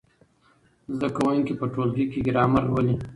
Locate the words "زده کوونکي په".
0.95-1.65